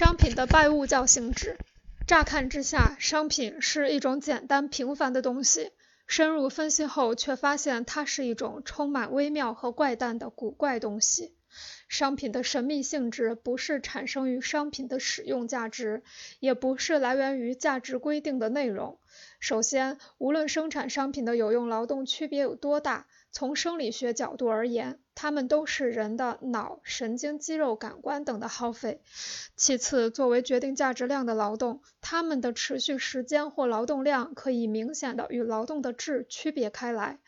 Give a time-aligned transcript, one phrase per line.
[0.00, 1.58] 商品的拜物教性质。
[2.06, 5.72] 乍看之下，商品是一种简单平凡的东西，
[6.06, 11.34] 深入分析后却发现它是一种充满微妙和怪诞的古怪东西。
[11.88, 16.02] 商品的神秘性质不是产生于商品的使用价值，
[16.38, 18.98] 也不是来源于价值规定的内容。
[19.38, 29.00] 首先，无论生产商品的有用劳动区别有多大，从生理学角度而言，它们都是人的脑、神经、肌肉、感官等的耗费。
[29.56, 37.18] 其次，作为决定价值量的劳动，它们的持续时间或劳动量可以明显的与劳动的质区别开来。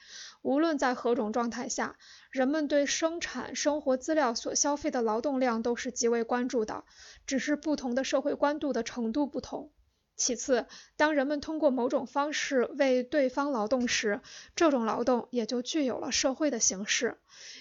[0.43, 1.97] 无论在何种状态下，
[2.31, 6.85] 人们对生产生活资料所消费的劳动量都是极为关注的，
[7.27, 9.73] 只是不同的社会关注的程度不同。
[10.15, 14.21] 其次，当人们通过某种方式为对方劳动时，
[14.55, 17.19] 这种劳动也就具有了社会的形式。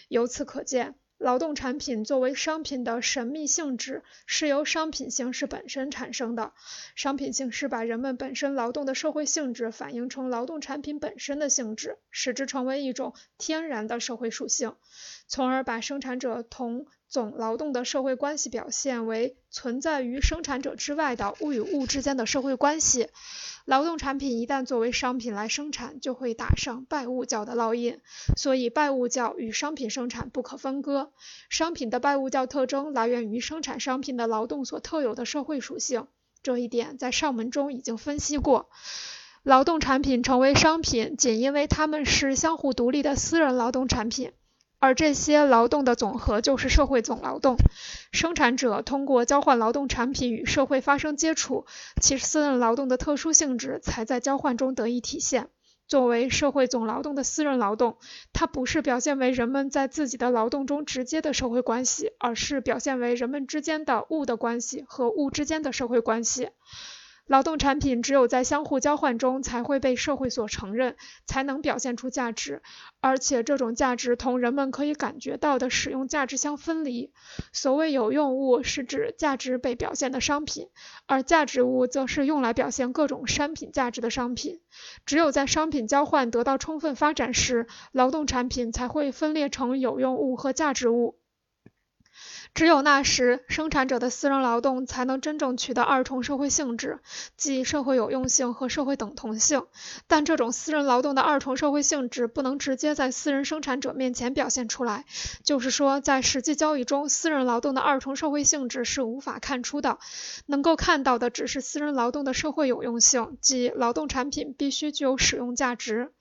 [0.09, 6.51] 由此可见，劳动产品作为商品的神秘性质是由商品形式本身产生的。
[6.95, 14.73] 商品形式把人们本身劳动的社会性质反映成劳动产品本身的性质，使之成为一种天然的社会属性，
[15.31, 23.07] 从而把生产者同总劳动的社会关系表现为存在于生产者之外的物与物之间的社会关系。
[23.63, 28.01] 劳动产品一旦作为商品来生产，就会打上拜物教的烙印，
[28.35, 31.13] 所以拜物教与商品生产不可分割。
[31.49, 36.07] 商品的拜物教特征来源于生产商品的劳动所特有的社会属性，
[36.43, 38.69] 这一点在上文中已经分析过。
[39.43, 44.33] 劳动产品成为商品，仅因为它们是相互独立的私人劳动产品。
[44.81, 47.55] 而这些劳动的总和就是社会总劳动。
[48.11, 51.65] 生产者通过交换劳动产品与社会发生接触，
[52.01, 55.49] 其私人劳动的特殊性质才在交换中得以体现。
[55.87, 57.97] 作为社会总劳动的私人劳动，
[58.33, 66.49] 它不是表现为人们在自己的劳动中直接的社会关系，而是表现为人们之间的物的关系和物之间的社会关系。
[67.31, 72.61] 劳动产品只有在相互交换中才会被社会所承认，才能表现出价值，
[72.99, 77.13] 而且这种价值同人们可以感觉到的使用价值相分离。
[77.53, 80.67] 所谓有用物，是指价值被表现的商品，
[81.05, 84.59] 而价值物则是用来表现各种商品价值的商品。
[85.05, 91.20] 只有在商品交换得到充分发展时，劳动产品才会分裂成有用物和价值物。
[92.53, 96.99] 只有那时，生产者的私人劳动才能真正取得二重社会性质，
[97.37, 99.63] 即社会有用性和社会等同性。
[100.07, 105.05] 但这种私人劳动的二重社会性质不能直接在私人生产者面前表现出来，
[105.43, 109.97] 就是说，在实际交易中，私人劳动的二重社会性质是无法看出的。
[110.45, 116.11] 能够看到的只是私人劳动的社会有用性，即劳动产品必须具有使用价值。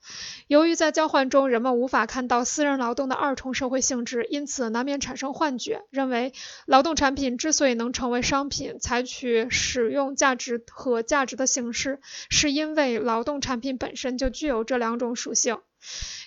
[0.47, 6.20] 由于在交换中人们无法看到私人劳动的二重社会性质，因此难免产生幻觉，认为。
[6.65, 11.99] 劳动产品之所以能成为商品，采取使用价值和价值的形式，
[12.29, 15.57] 是因为劳动产品本身就具有这两种属性。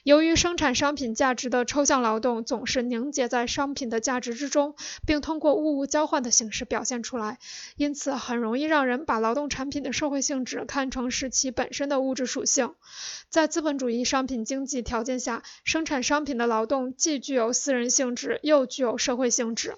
[0.03, 4.75] 由于生产商品价值的抽象劳动总是凝结在商品的价值之中，
[5.06, 7.38] 并通过物物交换的形式表现出来，
[7.77, 12.75] 因此很容易让人把劳动产品的社会性质看成是其本身的物质属性。
[13.31, 19.77] 在资本主义商品经济条件下，生产商品的劳动既具有私人性质，又具有社会性质。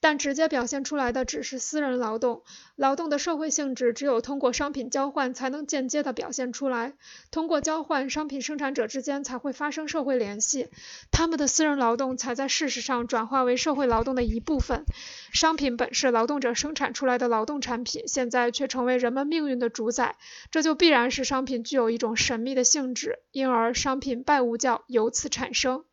[0.00, 2.42] 但直接表现出来的只是私人劳动，
[2.76, 6.94] 劳动的社会性质只有通过商品交换才能间接的表现出来。
[7.30, 10.68] 通过交换，商品生产者之间才会发生社会联系，
[11.10, 14.84] 他们的私人劳动才在事实上转化为社会劳动的一部分。
[15.32, 20.16] 商品本是劳动者生产出来的劳动产品，现在却成为人们命运的主宰，
[20.50, 25.84] 这就必然使商品具有一种神秘的性质，因而商品拜物教由此产生。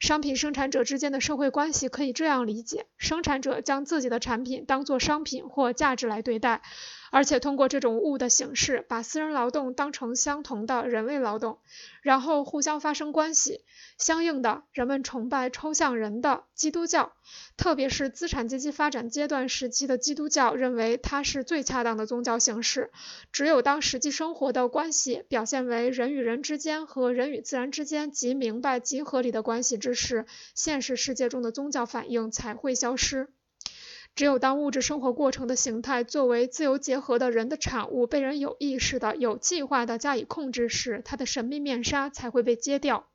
[0.00, 6.62] 商品生产者之间的社会关系可以这样理解：生产者将自己的产品当作商品或价值来对待，
[7.10, 11.58] 而且通过这种物的形式，把私人劳动当成相同的人类劳动，
[12.02, 13.64] 然后互相发生关系。
[13.98, 17.12] 相应的，人们崇拜抽象人的基督教，
[17.56, 22.90] 特别是资产阶级发展阶段时期的基督教，认为它是最恰当的宗教形式。
[23.32, 30.24] 只有当实际生活的关系表现为人与人之间和人与自然之间极明白极合理的关系之时，
[30.54, 33.28] 现实世界中的宗教反应才会消失。
[34.20, 43.06] 只有当物质生活过程的形态作为自由结合的人的产物被人有意识的、有计划的加以控制时，它的神秘面纱才会被揭掉。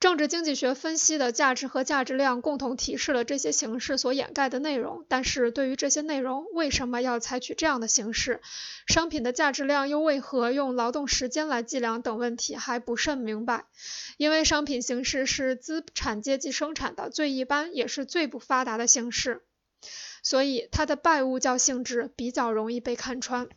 [0.00, 8.40] 政治经济学分析的价值和价值量共同提示了这些形式所掩盖的内容，但是对于这些内容为什么要采取这样的形式，
[8.86, 13.66] 商品的价值量又为何用劳动时间来计量等问题还不甚明白。
[14.16, 19.42] 因为商品形式是资产阶级生产的最一般也是最不发达的形式。
[20.22, 23.48] 所以它的拜物教性质比较容易被看穿。